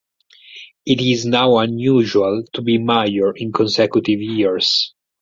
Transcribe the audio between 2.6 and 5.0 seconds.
be mayor in consecutive years.